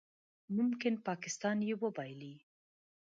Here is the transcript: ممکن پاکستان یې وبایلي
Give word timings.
ممکن 0.57 0.93
پاکستان 1.07 1.57
یې 1.67 1.73
وبایلي 1.83 2.33